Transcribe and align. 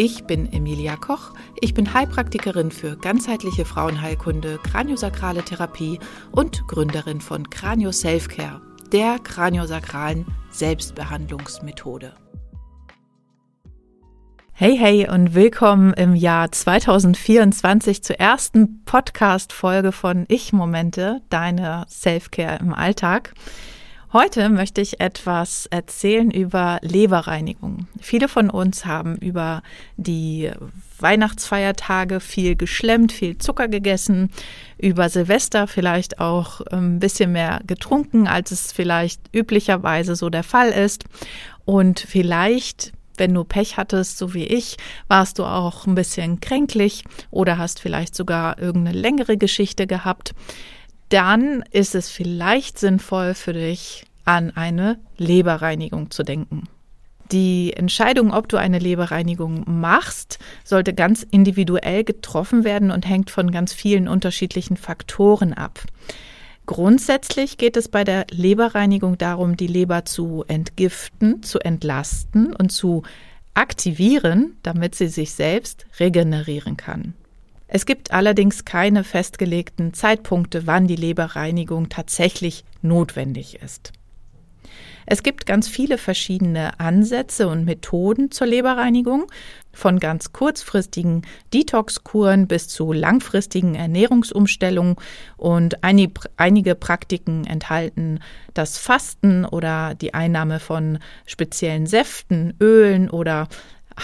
Ich 0.00 0.26
bin 0.26 0.52
Emilia 0.52 0.94
Koch. 0.94 1.32
Ich 1.60 1.74
bin 1.74 1.92
Heilpraktikerin 1.92 2.70
für 2.70 2.96
ganzheitliche 2.96 3.64
Frauenheilkunde, 3.64 4.60
kraniosakrale 4.62 5.42
Therapie 5.42 5.98
und 6.30 6.68
Gründerin 6.68 7.20
von 7.20 7.50
Kranio 7.50 7.90
Selfcare, 7.90 8.60
der 8.92 9.18
kraniosakralen 9.18 10.24
Selbstbehandlungsmethode. 10.52 12.12
Hey, 14.52 14.78
hey 14.78 15.08
und 15.10 15.34
willkommen 15.34 15.92
im 15.94 16.14
Jahr 16.14 16.52
2024 16.52 18.04
zur 18.04 18.20
ersten 18.20 18.84
Podcast-Folge 18.84 19.90
von 19.90 20.26
Ich 20.28 20.52
Momente, 20.52 21.22
deine 21.28 21.86
Selfcare 21.88 22.60
im 22.60 22.72
Alltag. 22.72 23.34
Heute 24.10 24.48
möchte 24.48 24.80
ich 24.80 25.00
etwas 25.00 25.66
erzählen 25.66 26.30
über 26.30 26.78
Leberreinigung. 26.80 27.88
Viele 28.00 28.28
von 28.28 28.48
uns 28.48 28.86
haben 28.86 29.16
über 29.16 29.62
die 29.98 30.50
Weihnachtsfeiertage 30.98 32.20
viel 32.20 32.56
geschlemmt, 32.56 33.12
viel 33.12 33.36
Zucker 33.36 33.68
gegessen, 33.68 34.30
über 34.78 35.10
Silvester 35.10 35.66
vielleicht 35.66 36.20
auch 36.20 36.62
ein 36.62 37.00
bisschen 37.00 37.32
mehr 37.32 37.60
getrunken, 37.66 38.26
als 38.26 38.50
es 38.50 38.72
vielleicht 38.72 39.20
üblicherweise 39.34 40.16
so 40.16 40.30
der 40.30 40.42
Fall 40.42 40.70
ist. 40.70 41.04
Und 41.66 42.00
vielleicht 42.00 42.92
wenn 43.18 43.34
du 43.34 43.42
Pech 43.42 43.76
hattest, 43.76 44.16
so 44.16 44.32
wie 44.32 44.44
ich, 44.44 44.76
warst 45.08 45.40
du 45.40 45.44
auch 45.44 45.86
ein 45.86 45.96
bisschen 45.96 46.38
kränklich 46.38 47.02
oder 47.32 47.58
hast 47.58 47.80
vielleicht 47.80 48.14
sogar 48.14 48.60
irgendeine 48.60 48.96
längere 48.96 49.36
Geschichte 49.36 49.88
gehabt 49.88 50.34
dann 51.08 51.62
ist 51.70 51.94
es 51.94 52.10
vielleicht 52.10 52.78
sinnvoll 52.78 53.34
für 53.34 53.52
dich, 53.52 54.04
an 54.24 54.50
eine 54.54 54.98
Leberreinigung 55.16 56.10
zu 56.10 56.22
denken. 56.22 56.64
Die 57.32 57.72
Entscheidung, 57.74 58.32
ob 58.32 58.48
du 58.48 58.56
eine 58.56 58.78
Leberreinigung 58.78 59.64
machst, 59.66 60.38
sollte 60.64 60.94
ganz 60.94 61.26
individuell 61.30 62.04
getroffen 62.04 62.64
werden 62.64 62.90
und 62.90 63.06
hängt 63.06 63.30
von 63.30 63.50
ganz 63.50 63.72
vielen 63.72 64.08
unterschiedlichen 64.08 64.76
Faktoren 64.76 65.52
ab. 65.52 65.80
Grundsätzlich 66.64 67.56
geht 67.56 67.76
es 67.78 67.88
bei 67.88 68.04
der 68.04 68.26
Leberreinigung 68.30 69.16
darum, 69.16 69.56
die 69.56 69.66
Leber 69.66 70.04
zu 70.04 70.44
entgiften, 70.48 71.42
zu 71.42 71.58
entlasten 71.58 72.54
und 72.54 72.70
zu 72.70 73.02
aktivieren, 73.54 74.56
damit 74.62 74.94
sie 74.94 75.08
sich 75.08 75.32
selbst 75.32 75.86
regenerieren 75.98 76.76
kann. 76.76 77.14
Es 77.68 77.84
gibt 77.84 78.12
allerdings 78.12 78.64
keine 78.64 79.04
festgelegten 79.04 79.92
Zeitpunkte, 79.92 80.66
wann 80.66 80.86
die 80.86 80.96
Leberreinigung 80.96 81.90
tatsächlich 81.90 82.64
notwendig 82.80 83.60
ist. 83.62 83.92
Es 85.10 85.22
gibt 85.22 85.46
ganz 85.46 85.68
viele 85.68 85.96
verschiedene 85.96 86.78
Ansätze 86.80 87.48
und 87.48 87.64
Methoden 87.64 88.30
zur 88.30 88.46
Leberreinigung, 88.46 89.26
von 89.72 90.00
ganz 90.00 90.32
kurzfristigen 90.32 91.22
Detox-Kuren 91.54 92.46
bis 92.46 92.68
zu 92.68 92.92
langfristigen 92.92 93.74
Ernährungsumstellungen 93.74 94.96
und 95.38 95.82
einige 95.82 96.74
Praktiken 96.74 97.46
enthalten 97.46 98.20
das 98.52 98.76
Fasten 98.76 99.46
oder 99.46 99.94
die 99.94 100.12
Einnahme 100.12 100.60
von 100.60 100.98
speziellen 101.24 101.86
Säften, 101.86 102.52
Ölen 102.60 103.08
oder 103.08 103.48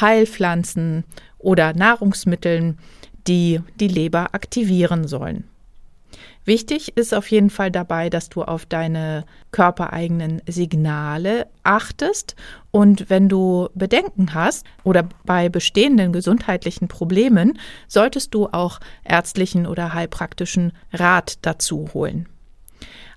Heilpflanzen 0.00 1.04
oder 1.38 1.74
Nahrungsmitteln 1.74 2.78
die 3.26 3.60
die 3.80 3.88
Leber 3.88 4.34
aktivieren 4.34 5.06
sollen. 5.08 5.44
Wichtig 6.44 6.96
ist 6.96 7.14
auf 7.14 7.30
jeden 7.30 7.48
Fall 7.48 7.70
dabei, 7.70 8.10
dass 8.10 8.28
du 8.28 8.42
auf 8.42 8.66
deine 8.66 9.24
körpereigenen 9.50 10.42
Signale 10.46 11.46
achtest 11.62 12.36
und 12.70 13.08
wenn 13.08 13.30
du 13.30 13.68
Bedenken 13.74 14.34
hast 14.34 14.66
oder 14.82 15.08
bei 15.24 15.48
bestehenden 15.48 16.12
gesundheitlichen 16.12 16.86
Problemen, 16.86 17.58
solltest 17.88 18.34
du 18.34 18.48
auch 18.48 18.78
ärztlichen 19.04 19.66
oder 19.66 19.94
heilpraktischen 19.94 20.72
Rat 20.92 21.38
dazu 21.42 21.88
holen. 21.94 22.28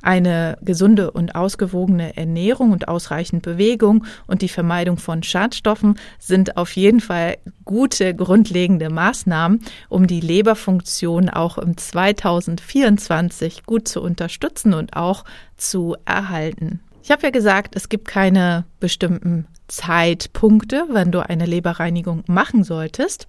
Eine 0.02 0.58
gesunde 0.62 1.12
und 1.12 1.36
ausgewogene 1.36 2.16
Ernährung 2.18 2.72
und 2.72 2.88
ausreichend 2.88 3.44
Bewegung 3.44 4.06
und 4.28 4.42
die 4.42 4.50
Vermeidung 4.50 4.98
von 4.98 5.24
Schadstoffen 5.24 6.00
sind 6.20 6.58
auf 6.58 6.76
jeden 6.76 7.00
Fall 7.00 7.38
gute 7.66 8.16
grundlegende 8.16 8.90
Maßnahmen, 8.90 9.62
um 9.90 10.08
die 10.08 10.22
Leberfunktion 10.22 11.30
auch 11.30 11.58
im 11.58 11.78
2024 11.78 13.66
gut 13.66 13.88
zu 13.88 14.02
unterstützen 14.02 14.74
und 14.74 14.96
auch 14.96 15.24
zu 15.56 15.96
erhalten. 16.06 16.80
Ich 17.04 17.12
habe 17.12 17.24
ja 17.24 17.30
gesagt, 17.30 17.76
es 17.78 17.88
gibt 17.88 18.06
keine 18.06 18.66
bestimmten 18.82 19.48
Zeitpunkte, 19.70 20.88
wenn 20.90 21.12
du 21.12 21.26
eine 21.26 21.46
Leberreinigung 21.46 22.24
machen 22.28 22.66
solltest. 22.66 23.26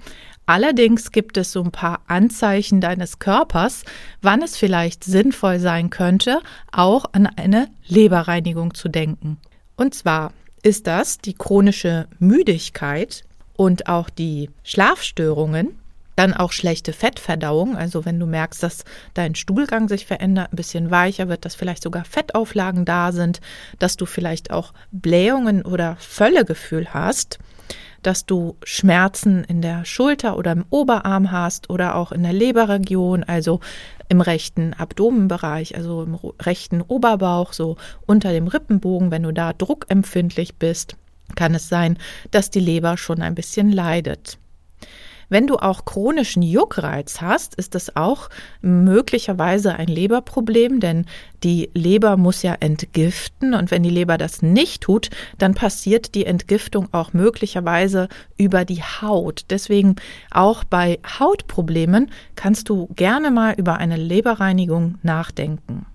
Allerdings 0.48 1.12
gibt 1.12 1.36
es 1.36 1.52
so 1.52 1.62
ein 1.62 1.72
paar 1.72 2.00
Anzeichen 2.06 2.80
deines 2.80 3.18
Körpers, 3.18 3.84
wann 4.22 4.40
es 4.40 4.56
vielleicht 4.56 5.04
sinnvoll 5.04 5.58
sein 5.58 5.90
könnte, 5.90 6.40
auch 6.72 7.04
an 7.12 7.26
eine 7.26 7.68
Leberreinigung 7.86 8.72
zu 8.72 8.88
denken. 8.88 9.36
Und 9.76 9.92
zwar 9.92 10.32
ist 10.62 10.86
das 10.86 11.18
die 11.18 11.34
chronische 11.34 12.08
Müdigkeit 12.18 13.24
und 13.56 13.88
auch 13.90 14.08
die 14.08 14.48
Schlafstörungen, 14.64 15.78
dann 16.16 16.32
auch 16.32 16.52
schlechte 16.52 16.94
Fettverdauung, 16.94 17.76
also 17.76 18.06
wenn 18.06 18.18
du 18.18 18.24
merkst, 18.24 18.62
dass 18.62 18.86
dein 19.12 19.34
Stuhlgang 19.34 19.86
sich 19.86 20.06
verändert, 20.06 20.50
ein 20.50 20.56
bisschen 20.56 20.90
weicher 20.90 21.28
wird, 21.28 21.44
dass 21.44 21.56
vielleicht 21.56 21.82
sogar 21.82 22.06
Fettauflagen 22.06 22.86
da 22.86 23.12
sind, 23.12 23.42
dass 23.78 23.98
du 23.98 24.06
vielleicht 24.06 24.50
auch 24.50 24.72
Blähungen 24.92 25.60
oder 25.60 25.96
Völlegefühl 25.96 26.94
hast 26.94 27.38
dass 28.02 28.26
du 28.26 28.56
Schmerzen 28.62 29.44
in 29.44 29.62
der 29.62 29.84
Schulter 29.84 30.36
oder 30.36 30.52
im 30.52 30.64
Oberarm 30.70 31.30
hast 31.30 31.70
oder 31.70 31.94
auch 31.94 32.12
in 32.12 32.22
der 32.22 32.32
Leberregion, 32.32 33.24
also 33.24 33.60
im 34.08 34.20
rechten 34.20 34.72
Abdomenbereich, 34.74 35.76
also 35.76 36.02
im 36.02 36.14
rechten 36.40 36.82
Oberbauch, 36.82 37.52
so 37.52 37.76
unter 38.06 38.32
dem 38.32 38.48
Rippenbogen, 38.48 39.10
wenn 39.10 39.22
du 39.22 39.32
da 39.32 39.52
druckempfindlich 39.52 40.56
bist, 40.56 40.96
kann 41.34 41.54
es 41.54 41.68
sein, 41.68 41.98
dass 42.30 42.50
die 42.50 42.60
Leber 42.60 42.96
schon 42.96 43.20
ein 43.20 43.34
bisschen 43.34 43.70
leidet. 43.70 44.38
Wenn 45.28 45.46
du 45.46 45.56
auch 45.56 45.84
chronischen 45.84 46.42
Juckreiz 46.42 47.20
hast, 47.20 47.54
ist 47.54 47.74
das 47.74 47.96
auch 47.96 48.30
möglicherweise 48.62 49.74
ein 49.74 49.88
Leberproblem, 49.88 50.80
denn 50.80 51.04
die 51.44 51.70
Leber 51.74 52.16
muss 52.16 52.42
ja 52.42 52.54
entgiften 52.54 53.54
und 53.54 53.70
wenn 53.70 53.82
die 53.82 53.90
Leber 53.90 54.16
das 54.16 54.40
nicht 54.40 54.82
tut, 54.82 55.10
dann 55.36 55.54
passiert 55.54 56.14
die 56.14 56.24
Entgiftung 56.24 56.88
auch 56.92 57.12
möglicherweise 57.12 58.08
über 58.38 58.64
die 58.64 58.82
Haut. 58.82 59.44
Deswegen 59.50 59.96
auch 60.30 60.64
bei 60.64 60.98
Hautproblemen 61.18 62.10
kannst 62.34 62.68
du 62.68 62.88
gerne 62.96 63.30
mal 63.30 63.54
über 63.54 63.76
eine 63.76 63.96
Leberreinigung 63.96 64.98
nachdenken. 65.02 65.86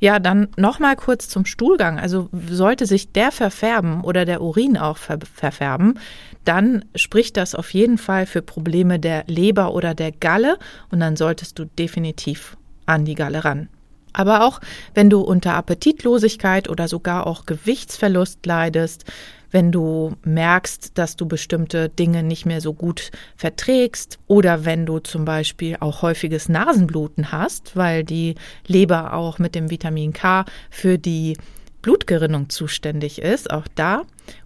Ja, 0.00 0.18
dann 0.18 0.48
nochmal 0.56 0.96
kurz 0.96 1.28
zum 1.28 1.44
Stuhlgang. 1.44 1.98
Also 1.98 2.30
sollte 2.48 2.86
sich 2.86 3.12
der 3.12 3.30
verfärben 3.30 4.02
oder 4.02 4.24
der 4.24 4.40
Urin 4.40 4.78
auch 4.78 4.96
ver 4.96 5.18
verfärben, 5.34 5.98
dann 6.44 6.86
spricht 6.94 7.36
das 7.36 7.54
auf 7.54 7.72
jeden 7.74 7.98
Fall 7.98 8.24
für 8.24 8.40
Probleme 8.40 8.98
der 8.98 9.24
Leber 9.26 9.74
oder 9.74 9.94
der 9.94 10.10
Galle 10.10 10.58
und 10.90 11.00
dann 11.00 11.16
solltest 11.16 11.58
du 11.58 11.66
definitiv 11.66 12.56
an 12.86 13.04
die 13.04 13.14
Galle 13.14 13.44
ran. 13.44 13.68
Aber 14.12 14.46
auch 14.46 14.60
wenn 14.94 15.10
du 15.10 15.20
unter 15.20 15.54
Appetitlosigkeit 15.54 16.68
oder 16.68 16.88
sogar 16.88 17.26
auch 17.26 17.46
Gewichtsverlust 17.46 18.44
leidest, 18.46 19.04
wenn 19.50 19.72
du 19.72 20.12
merkst, 20.24 20.96
dass 20.96 21.16
du 21.16 21.26
bestimmte 21.26 21.88
Dinge 21.88 22.22
nicht 22.22 22.46
mehr 22.46 22.60
so 22.60 22.72
gut 22.72 23.10
verträgst 23.36 24.18
oder 24.26 24.64
wenn 24.64 24.86
du 24.86 25.00
zum 25.00 25.24
Beispiel 25.24 25.76
auch 25.80 26.02
häufiges 26.02 26.48
Nasenbluten 26.48 27.32
hast, 27.32 27.76
weil 27.76 28.04
die 28.04 28.36
Leber 28.66 29.14
auch 29.14 29.38
mit 29.38 29.54
dem 29.54 29.70
Vitamin 29.70 30.12
K 30.12 30.44
für 30.70 30.98
die 30.98 31.36
Blutgerinnung 31.82 32.48
zuständig 32.50 33.20
ist, 33.20 33.50
auch 33.50 33.66
da. 33.74 34.02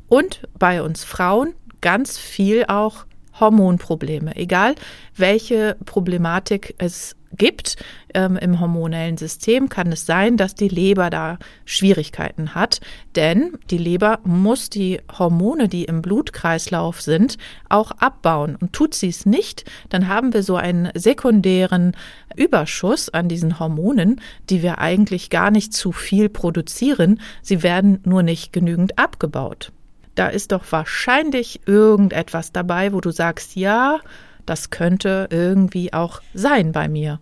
Und 0.08 0.40
bei 0.58 0.82
uns 0.82 1.04
Frauen 1.04 1.54
ganz 1.80 2.16
viel 2.18 2.64
auch 2.68 3.04
Hormonprobleme, 3.40 4.36
egal 4.36 4.74
welche 5.16 5.76
Problematik 5.84 6.74
es 6.78 7.16
gibt 7.36 7.76
ähm, 8.14 8.36
im 8.36 8.60
hormonellen 8.60 9.16
System, 9.16 9.68
kann 9.68 9.92
es 9.92 10.06
sein, 10.06 10.36
dass 10.36 10.54
die 10.54 10.68
Leber 10.68 11.10
da 11.10 11.38
Schwierigkeiten 11.64 12.54
hat. 12.54 12.80
Denn 13.16 13.52
die 13.70 13.78
Leber 13.78 14.20
muss 14.24 14.70
die 14.70 15.00
Hormone, 15.18 15.68
die 15.68 15.84
im 15.84 16.02
Blutkreislauf 16.02 17.00
sind, 17.00 17.38
auch 17.68 17.90
abbauen. 17.92 18.56
Und 18.56 18.72
tut 18.72 18.94
sie 18.94 19.08
es 19.08 19.26
nicht, 19.26 19.64
dann 19.88 20.08
haben 20.08 20.32
wir 20.32 20.42
so 20.42 20.56
einen 20.56 20.90
sekundären 20.94 21.96
Überschuss 22.36 23.08
an 23.08 23.28
diesen 23.28 23.58
Hormonen, 23.58 24.20
die 24.50 24.62
wir 24.62 24.78
eigentlich 24.78 25.30
gar 25.30 25.50
nicht 25.50 25.72
zu 25.72 25.92
viel 25.92 26.28
produzieren. 26.28 27.20
Sie 27.42 27.62
werden 27.62 28.00
nur 28.04 28.22
nicht 28.22 28.52
genügend 28.52 28.98
abgebaut. 28.98 29.72
Da 30.14 30.28
ist 30.28 30.52
doch 30.52 30.64
wahrscheinlich 30.70 31.60
irgendetwas 31.66 32.52
dabei, 32.52 32.92
wo 32.92 33.00
du 33.00 33.10
sagst, 33.10 33.56
ja, 33.56 34.00
das 34.46 34.70
könnte 34.70 35.28
irgendwie 35.30 35.92
auch 35.92 36.20
sein 36.34 36.72
bei 36.72 36.88
mir. 36.88 37.20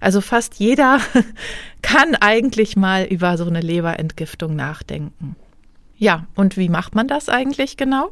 Also 0.00 0.20
fast 0.20 0.54
jeder 0.56 1.00
kann 1.82 2.14
eigentlich 2.14 2.76
mal 2.76 3.04
über 3.04 3.36
so 3.36 3.46
eine 3.46 3.60
Leberentgiftung 3.60 4.54
nachdenken. 4.54 5.36
Ja, 5.96 6.26
und 6.34 6.56
wie 6.56 6.68
macht 6.68 6.94
man 6.94 7.08
das 7.08 7.28
eigentlich 7.28 7.76
genau? 7.76 8.10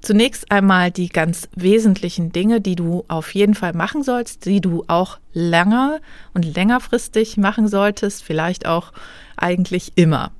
Zunächst 0.00 0.52
einmal 0.52 0.90
die 0.90 1.08
ganz 1.08 1.48
wesentlichen 1.56 2.30
Dinge, 2.30 2.60
die 2.60 2.76
du 2.76 3.04
auf 3.08 3.34
jeden 3.34 3.54
Fall 3.54 3.72
machen 3.72 4.02
sollst, 4.02 4.44
die 4.44 4.60
du 4.60 4.84
auch 4.86 5.18
länger 5.32 5.98
und 6.32 6.44
längerfristig 6.44 7.36
machen 7.36 7.66
solltest, 7.66 8.22
vielleicht 8.22 8.66
auch 8.66 8.92
eigentlich 9.36 9.92
immer. 9.96 10.30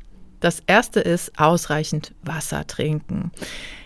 Das 0.40 0.62
erste 0.66 1.00
ist 1.00 1.38
ausreichend 1.38 2.14
Wasser 2.22 2.66
trinken. 2.66 3.30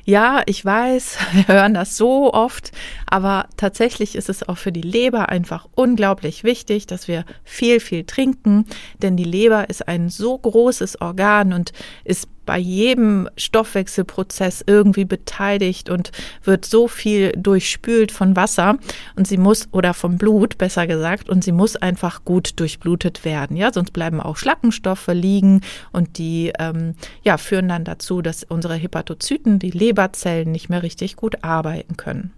Ja, 0.04 0.42
ich 0.46 0.64
weiß, 0.64 1.18
wir 1.32 1.48
hören 1.48 1.74
das 1.74 1.96
so 1.96 2.32
oft, 2.32 2.72
aber 3.06 3.46
tatsächlich 3.56 4.16
ist 4.16 4.28
es 4.28 4.48
auch 4.48 4.58
für 4.58 4.72
die 4.72 4.80
Leber 4.80 5.28
einfach 5.28 5.68
unglaublich 5.74 6.42
wichtig, 6.42 6.86
dass 6.86 7.06
wir 7.06 7.24
viel, 7.44 7.80
viel 7.80 8.04
trinken, 8.04 8.66
denn 9.02 9.16
die 9.16 9.24
Leber 9.24 9.70
ist 9.70 9.86
ein 9.86 10.08
so 10.08 10.36
großes 10.36 11.00
Organ 11.00 11.52
und 11.52 11.72
ist 12.04 12.28
bei 12.50 12.58
jedem 12.58 13.28
Stoffwechselprozess 13.36 14.64
irgendwie 14.66 15.04
beteiligt 15.04 15.88
und 15.88 16.10
wird 16.42 16.64
so 16.64 16.88
viel 16.88 17.30
durchspült 17.36 18.10
von 18.10 18.34
Wasser 18.34 18.76
und 19.14 19.28
sie 19.28 19.36
muss 19.36 19.68
oder 19.70 19.94
vom 19.94 20.18
Blut 20.18 20.58
besser 20.58 20.88
gesagt 20.88 21.28
und 21.28 21.44
sie 21.44 21.52
muss 21.52 21.76
einfach 21.76 22.24
gut 22.24 22.58
durchblutet 22.58 23.24
werden. 23.24 23.56
Ja, 23.56 23.72
sonst 23.72 23.92
bleiben 23.92 24.20
auch 24.20 24.36
Schlackenstoffe 24.36 25.06
liegen 25.12 25.60
und 25.92 26.18
die 26.18 26.52
ähm, 26.58 26.96
ja 27.22 27.38
führen 27.38 27.68
dann 27.68 27.84
dazu, 27.84 28.20
dass 28.20 28.42
unsere 28.42 28.74
Hepatozyten, 28.74 29.60
die 29.60 29.70
Leberzellen 29.70 30.50
nicht 30.50 30.68
mehr 30.68 30.82
richtig 30.82 31.14
gut 31.14 31.44
arbeiten 31.44 31.96
können. 31.96 32.32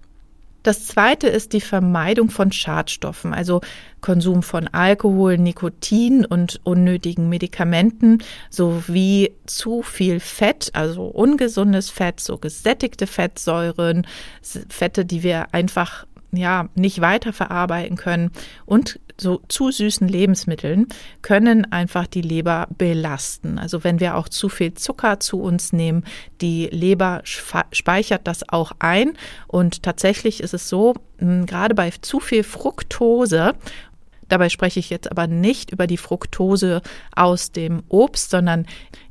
Das 0.62 0.86
zweite 0.86 1.26
ist 1.26 1.52
die 1.52 1.60
Vermeidung 1.60 2.30
von 2.30 2.52
Schadstoffen, 2.52 3.34
also 3.34 3.60
Konsum 4.00 4.42
von 4.42 4.68
Alkohol, 4.68 5.38
Nikotin 5.38 6.24
und 6.24 6.60
unnötigen 6.64 7.28
Medikamenten 7.28 8.22
sowie 8.50 9.32
zu 9.46 9.82
viel 9.82 10.20
Fett, 10.20 10.70
also 10.74 11.06
ungesundes 11.06 11.90
Fett, 11.90 12.20
so 12.20 12.38
gesättigte 12.38 13.06
Fettsäuren, 13.06 14.06
Fette, 14.68 15.04
die 15.04 15.22
wir 15.22 15.52
einfach 15.52 16.06
ja 16.32 16.68
nicht 16.74 17.00
weiterverarbeiten 17.00 17.96
können 17.96 18.30
und 18.64 19.00
so 19.20 19.42
zu 19.48 19.70
süßen 19.70 20.08
Lebensmitteln 20.08 20.86
können 21.20 21.70
einfach 21.70 22.06
die 22.06 22.22
Leber 22.22 22.66
belasten. 22.76 23.58
Also 23.58 23.84
wenn 23.84 24.00
wir 24.00 24.16
auch 24.16 24.28
zu 24.28 24.48
viel 24.48 24.74
Zucker 24.74 25.20
zu 25.20 25.40
uns 25.40 25.72
nehmen, 25.72 26.04
die 26.40 26.66
Leber 26.66 27.22
speichert 27.24 28.26
das 28.26 28.48
auch 28.48 28.72
ein 28.78 29.12
und 29.46 29.82
tatsächlich 29.82 30.40
ist 30.40 30.54
es 30.54 30.68
so, 30.68 30.94
gerade 31.18 31.74
bei 31.74 31.90
zu 31.90 32.20
viel 32.20 32.42
Fructose 32.42 33.54
Dabei 34.32 34.48
spreche 34.48 34.80
ich 34.80 34.88
jetzt 34.88 35.10
aber 35.10 35.26
nicht 35.26 35.72
über 35.72 35.86
die 35.86 35.98
Fructose 35.98 36.80
aus 37.14 37.52
dem 37.52 37.82
Obst, 37.90 38.30
sondern 38.30 38.64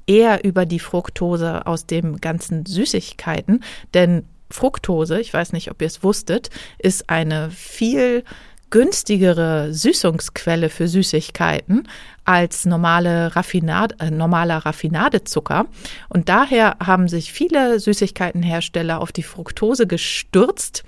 eher 0.07 0.44
über 0.44 0.65
die 0.65 0.79
Fructose 0.79 1.68
aus 1.68 1.85
den 1.85 2.18
ganzen 2.18 2.65
Süßigkeiten. 2.65 3.63
Denn 3.94 4.25
Fructose, 4.51 5.19
ich 5.19 5.33
weiß 5.33 5.53
nicht, 5.53 5.71
ob 5.71 5.81
ihr 5.81 5.88
es 5.88 6.03
wusstet, 6.03 6.50
ist 6.77 7.09
eine 7.09 7.50
viel 7.51 8.24
günstigere 8.71 9.74
Süßungsquelle 9.74 10.69
für 10.69 10.88
Süßigkeiten 10.88 11.88
als 12.24 12.65
normale 12.65 13.36
Raffinade, 13.36 13.95
äh, 14.00 14.09
normaler 14.09 14.59
Raffinadezucker. 14.59 15.65
Und 16.09 16.30
daher 16.30 16.77
haben 16.83 17.07
sich 17.07 17.33
viele 17.33 17.80
Süßigkeitenhersteller 17.80 19.01
auf 19.01 19.12
die 19.12 19.24
Fructose 19.24 19.88
gestürzt. 19.88 20.83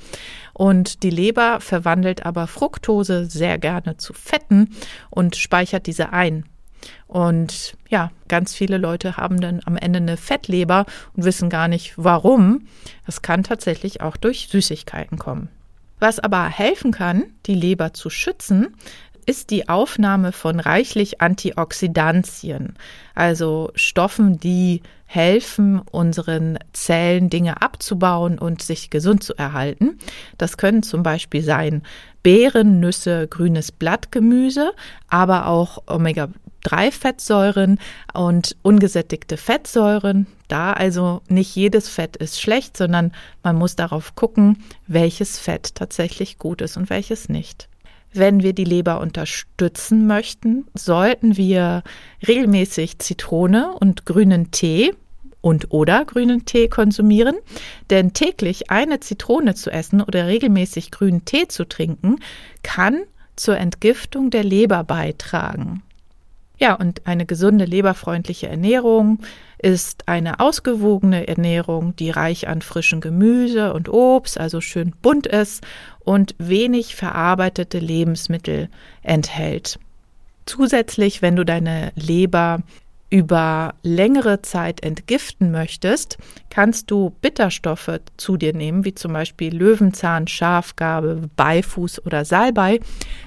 Und 0.53 1.03
die 1.03 1.09
Leber 1.09 1.59
verwandelt 1.59 2.25
aber 2.25 2.47
Fructose 2.47 3.25
sehr 3.25 3.57
gerne 3.57 3.97
zu 3.97 4.13
Fetten 4.13 4.75
und 5.09 5.35
speichert 5.35 5.85
diese 5.85 6.13
ein. 6.13 6.45
Und 7.07 7.75
ja, 7.89 8.11
ganz 8.27 8.55
viele 8.55 8.77
Leute 8.77 9.17
haben 9.17 9.39
dann 9.39 9.61
am 9.65 9.77
Ende 9.77 9.97
eine 9.97 10.17
Fettleber 10.17 10.85
und 11.15 11.25
wissen 11.25 11.49
gar 11.49 11.67
nicht 11.67 11.93
warum. 11.97 12.67
Das 13.05 13.21
kann 13.21 13.43
tatsächlich 13.43 14.01
auch 14.01 14.17
durch 14.17 14.47
Süßigkeiten 14.49 15.17
kommen. 15.17 15.49
Was 15.99 16.19
aber 16.19 16.45
helfen 16.45 16.91
kann, 16.91 17.25
die 17.45 17.55
Leber 17.55 17.93
zu 17.93 18.09
schützen, 18.09 18.75
ist 19.25 19.51
die 19.51 19.69
Aufnahme 19.69 20.31
von 20.31 20.59
reichlich 20.59 21.21
Antioxidantien, 21.21 22.75
also 23.15 23.71
Stoffen, 23.75 24.37
die 24.39 24.81
helfen, 25.05 25.79
unseren 25.79 26.57
Zellen 26.73 27.29
Dinge 27.29 27.61
abzubauen 27.61 28.39
und 28.39 28.61
sich 28.61 28.89
gesund 28.89 29.23
zu 29.23 29.35
erhalten. 29.35 29.99
Das 30.37 30.57
können 30.57 30.81
zum 30.83 31.03
Beispiel 31.03 31.43
sein 31.43 31.83
Beeren, 32.23 32.79
Nüsse, 32.79 33.27
grünes 33.27 33.71
Blattgemüse, 33.71 34.71
aber 35.07 35.47
auch 35.47 35.83
Omega 35.87 36.29
drei 36.63 36.91
Fettsäuren 36.91 37.79
und 38.13 38.55
ungesättigte 38.61 39.37
Fettsäuren. 39.37 40.27
Da 40.47 40.73
also 40.73 41.21
nicht 41.27 41.55
jedes 41.55 41.89
Fett 41.89 42.17
ist 42.17 42.41
schlecht, 42.41 42.77
sondern 42.77 43.11
man 43.43 43.55
muss 43.55 43.75
darauf 43.75 44.15
gucken, 44.15 44.63
welches 44.87 45.37
Fett 45.39 45.75
tatsächlich 45.75 46.37
gut 46.39 46.61
ist 46.61 46.77
und 46.77 46.89
welches 46.89 47.29
nicht. 47.29 47.69
Wenn 48.13 48.43
wir 48.43 48.53
die 48.53 48.63
Leber 48.63 49.01
unterstützen 49.01 50.05
möchten, 50.05 50.65
sollten 50.75 51.35
wir 51.35 51.83
regelmäßig 52.27 52.99
Zitrone 52.99 53.73
und 53.79 54.05
grünen 54.05 54.51
Tee 54.51 54.93
und 55.41 55.71
oder 55.71 56.05
grünen 56.05 56.45
Tee 56.45 56.69
konsumieren, 56.69 57.35
denn 57.89 58.13
täglich 58.13 58.71
eine 58.71 58.99
Zitrone 58.99 59.55
zu 59.55 59.71
essen 59.71 60.01
oder 60.01 60.27
regelmäßig 60.27 60.91
grünen 60.91 61.25
Tee 61.25 61.47
zu 61.47 61.67
trinken, 61.67 62.17
kann 62.61 63.01
zur 63.35 63.57
Entgiftung 63.57 64.29
der 64.29 64.43
Leber 64.43 64.83
beitragen. 64.83 65.81
Ja, 66.63 66.75
und 66.75 67.05
eine 67.05 67.25
gesunde, 67.25 67.65
leberfreundliche 67.65 68.47
Ernährung 68.47 69.19
ist 69.57 70.07
eine 70.07 70.39
ausgewogene 70.39 71.27
Ernährung, 71.27 71.93
die 71.97 72.09
reich 72.09 72.47
an 72.47 72.61
frischem 72.61 73.01
Gemüse 73.01 73.73
und 73.73 73.89
Obst, 73.89 74.39
also 74.39 74.61
schön 74.61 74.93
bunt 75.01 75.27
ist 75.27 75.61
und 76.05 76.35
wenig 76.37 76.95
verarbeitete 76.95 77.79
Lebensmittel 77.79 78.69
enthält. 79.01 79.77
Zusätzlich, 80.45 81.21
wenn 81.21 81.35
du 81.35 81.43
deine 81.43 81.91
Leber 81.95 82.61
über 83.09 83.73
längere 83.83 84.41
Zeit 84.41 84.83
entgiften 84.83 85.51
möchtest, 85.51 86.17
kannst 86.49 86.89
du 86.89 87.13
Bitterstoffe 87.21 87.99
zu 88.15 88.37
dir 88.37 88.53
nehmen, 88.53 88.85
wie 88.85 88.95
zum 88.95 89.11
Beispiel 89.11 89.53
Löwenzahn, 89.53 90.29
Schafgarbe, 90.29 91.29
Beifuß 91.35 92.05
oder 92.05 92.23
Salbei. 92.23 92.79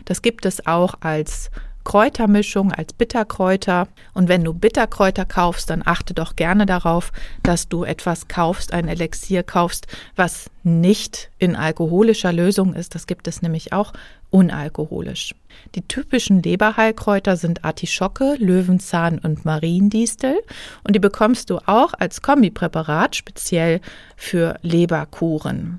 Das 0.06 0.22
gibt 0.22 0.46
es 0.46 0.66
auch 0.66 0.94
als 1.02 1.50
Kräutermischung 1.86 2.72
als 2.72 2.92
Bitterkräuter. 2.92 3.86
Und 4.12 4.28
wenn 4.28 4.42
du 4.42 4.52
Bitterkräuter 4.52 5.24
kaufst, 5.24 5.70
dann 5.70 5.82
achte 5.84 6.14
doch 6.14 6.34
gerne 6.34 6.66
darauf, 6.66 7.12
dass 7.44 7.68
du 7.68 7.84
etwas 7.84 8.26
kaufst, 8.26 8.74
ein 8.74 8.88
Elixier 8.88 9.44
kaufst, 9.44 9.86
was 10.16 10.50
nicht 10.64 11.30
in 11.38 11.54
alkoholischer 11.54 12.32
Lösung 12.32 12.74
ist. 12.74 12.96
Das 12.96 13.06
gibt 13.06 13.28
es 13.28 13.40
nämlich 13.40 13.72
auch 13.72 13.92
unalkoholisch. 14.30 15.32
Die 15.76 15.86
typischen 15.86 16.42
Leberheilkräuter 16.42 17.36
sind 17.36 17.64
Artischocke, 17.64 18.34
Löwenzahn 18.40 19.20
und 19.20 19.44
Mariendistel 19.44 20.34
und 20.82 20.96
die 20.96 21.00
bekommst 21.00 21.50
du 21.50 21.58
auch 21.66 21.94
als 21.96 22.20
Kombipräparat 22.20 23.14
speziell 23.14 23.80
für 24.16 24.58
Leberkuren. 24.62 25.78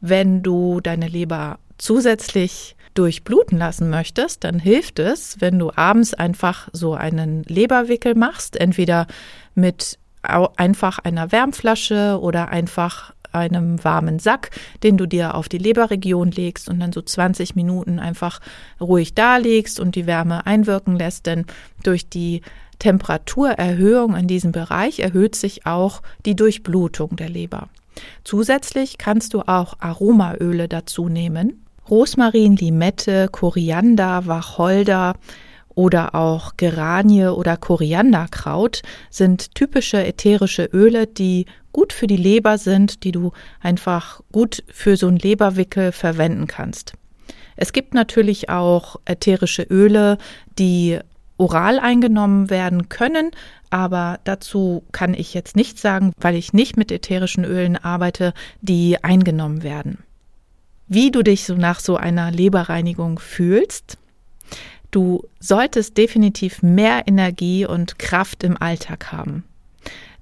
Wenn 0.00 0.44
du 0.44 0.80
deine 0.80 1.08
Leber 1.08 1.58
zusätzlich 1.78 2.76
durchbluten 2.98 3.58
lassen 3.58 3.90
möchtest, 3.90 4.42
dann 4.42 4.58
hilft 4.58 4.98
es, 4.98 5.40
wenn 5.40 5.58
du 5.58 5.70
abends 5.74 6.14
einfach 6.14 6.68
so 6.72 6.94
einen 6.94 7.44
Leberwickel 7.44 8.16
machst, 8.16 8.60
entweder 8.60 9.06
mit 9.54 9.98
einfach 10.22 10.98
einer 10.98 11.30
Wärmflasche 11.30 12.18
oder 12.20 12.48
einfach 12.48 13.14
einem 13.30 13.82
warmen 13.84 14.18
Sack, 14.18 14.50
den 14.82 14.96
du 14.96 15.06
dir 15.06 15.34
auf 15.36 15.48
die 15.48 15.58
Leberregion 15.58 16.32
legst 16.32 16.68
und 16.68 16.80
dann 16.80 16.92
so 16.92 17.02
20 17.02 17.54
Minuten 17.54 18.00
einfach 18.00 18.40
ruhig 18.80 19.14
da 19.14 19.36
legst 19.36 19.78
und 19.78 19.94
die 19.94 20.06
Wärme 20.06 20.46
einwirken 20.46 20.96
lässt, 20.96 21.26
denn 21.26 21.46
durch 21.84 22.08
die 22.08 22.42
Temperaturerhöhung 22.78 24.16
in 24.16 24.26
diesem 24.26 24.52
Bereich 24.52 24.98
erhöht 25.00 25.36
sich 25.36 25.66
auch 25.66 26.02
die 26.26 26.36
Durchblutung 26.36 27.16
der 27.16 27.28
Leber. 27.28 27.68
Zusätzlich 28.24 28.98
kannst 28.98 29.34
du 29.34 29.42
auch 29.42 29.74
Aromaöle 29.80 30.68
dazu 30.68 31.08
nehmen. 31.08 31.64
Rosmarin, 31.90 32.56
Limette, 32.56 33.28
Koriander, 33.30 34.26
Wacholder 34.26 35.14
oder 35.74 36.14
auch 36.14 36.56
Geranie 36.56 37.26
oder 37.26 37.56
Korianderkraut 37.56 38.82
sind 39.10 39.54
typische 39.54 40.04
ätherische 40.04 40.64
Öle, 40.64 41.06
die 41.06 41.46
gut 41.72 41.92
für 41.92 42.08
die 42.08 42.16
Leber 42.16 42.58
sind, 42.58 43.04
die 43.04 43.12
du 43.12 43.30
einfach 43.60 44.20
gut 44.32 44.64
für 44.66 44.96
so 44.96 45.06
ein 45.06 45.16
Leberwickel 45.16 45.92
verwenden 45.92 46.46
kannst. 46.46 46.94
Es 47.54 47.72
gibt 47.72 47.94
natürlich 47.94 48.48
auch 48.48 48.96
ätherische 49.04 49.62
Öle, 49.62 50.18
die 50.58 50.98
oral 51.36 51.78
eingenommen 51.78 52.50
werden 52.50 52.88
können, 52.88 53.30
aber 53.70 54.18
dazu 54.24 54.82
kann 54.92 55.14
ich 55.14 55.34
jetzt 55.34 55.54
nichts 55.54 55.80
sagen, 55.80 56.12
weil 56.20 56.34
ich 56.34 56.52
nicht 56.52 56.76
mit 56.76 56.90
ätherischen 56.90 57.44
Ölen 57.44 57.76
arbeite, 57.76 58.34
die 58.60 59.02
eingenommen 59.04 59.62
werden. 59.62 59.98
Wie 60.88 61.10
du 61.10 61.22
dich 61.22 61.44
so 61.44 61.54
nach 61.54 61.80
so 61.80 61.96
einer 61.96 62.30
Leberreinigung 62.30 63.18
fühlst, 63.18 63.98
du 64.90 65.22
solltest 65.38 65.98
definitiv 65.98 66.62
mehr 66.62 67.06
Energie 67.06 67.66
und 67.66 67.98
Kraft 67.98 68.42
im 68.42 68.56
Alltag 68.60 69.12
haben. 69.12 69.44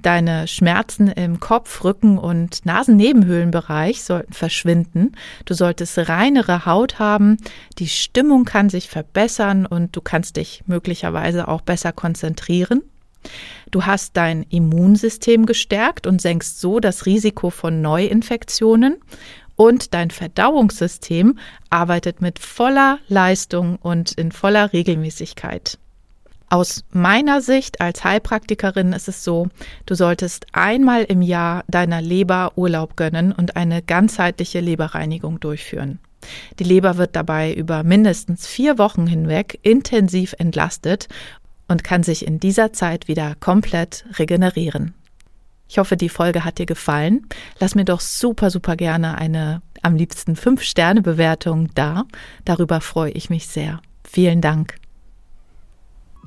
Deine 0.03 0.47
Schmerzen 0.47 1.09
im 1.09 1.41
Kopf, 1.41 1.85
Rücken 1.85 2.19
und 2.19 2.67
Nasennebenhöhlenbereich 2.67 4.03
sollten 4.03 4.33
verschwinden. 4.33 5.13
Du 5.45 5.55
solltest 5.55 5.99
reinere 6.09 6.67
Haut 6.67 6.99
haben. 6.99 7.39
Die 7.79 7.89
Stimmung 7.89 8.45
kann 8.45 8.69
sich 8.69 8.89
verbessern 8.89 9.67
und 9.67 9.97
du 9.97 10.01
kannst 10.01 10.37
dich 10.37 10.63
möglicherweise 10.67 11.49
auch 11.49 11.61
besser 11.61 11.93
konzentrieren. 11.93 12.83
Du 13.71 13.87
hast 13.87 14.17
dein 14.17 14.45
Immunsystem 14.45 15.47
gestärkt 15.47 16.07
und 16.07 16.21
senkst 16.21 16.61
so 16.61 16.79
das 16.79 17.07
Risiko 17.07 17.51
von 17.51 17.83
Neuinfektionen. 17.83 18.99
Und 19.57 19.95
dein 19.95 20.11
Verdauungssystem 20.11 21.39
arbeitet 21.71 22.21
mit 22.21 22.39
voller 22.39 22.99
Leistung 23.09 23.77
und 23.77 24.13
in 24.13 24.31
voller 24.31 24.73
Regelmäßigkeit. 24.73 25.79
Aus 26.49 26.85
meiner 26.93 27.41
Sicht 27.41 27.81
als 27.81 28.05
Heilpraktikerin 28.05 28.93
ist 28.93 29.09
es 29.09 29.25
so, 29.25 29.49
du 29.85 29.97
solltest 29.97 30.47
einmal 30.53 31.03
im 31.03 31.21
Jahr 31.21 31.65
deiner 31.67 32.01
Leber 32.01 32.53
Urlaub 32.55 32.97
gönnen 32.97 33.33
und 33.33 33.57
eine 33.57 33.83
ganzheitliche 33.83 34.61
Leberreinigung 34.61 35.41
durchführen. 35.41 35.99
Die 36.59 36.65
Leber 36.65 36.99
wird 36.99 37.17
dabei 37.17 37.53
über 37.53 37.83
mindestens 37.83 38.47
vier 38.47 38.79
Wochen 38.79 39.09
hinweg 39.09 39.59
intensiv 39.63 40.35
entlastet 40.39 41.09
und 41.67 41.83
kann 41.83 42.05
sich 42.05 42.25
in 42.25 42.39
dieser 42.39 42.73
Zeit 42.73 43.09
wieder 43.09 43.35
komplett 43.41 44.05
regenerieren. 44.19 44.95
Ich 45.69 45.79
hoffe, 45.79 45.97
die 45.97 46.09
Folge 46.09 46.45
hat 46.45 46.59
dir 46.59 46.67
gefallen. 46.67 47.27
Lass 47.59 47.75
mir 47.75 47.85
doch 47.85 48.01
super, 48.01 48.51
super 48.51 48.77
gerne 48.77 49.19
eine 49.19 49.63
am 49.83 49.97
liebsten 49.97 50.35
5-Sterne-Bewertung 50.35 51.71
da. 51.75 52.05
Darüber 52.45 52.81
freue 52.81 53.13
ich 53.13 53.31
mich 53.31 53.47
sehr. 53.47 53.81
Vielen 54.05 54.41
Dank. 54.41 54.77